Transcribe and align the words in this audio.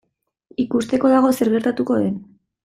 Ikusteko 0.63 1.11
dago 1.17 1.29
zer 1.41 1.53
gertatuko 1.57 2.01
den. 2.07 2.17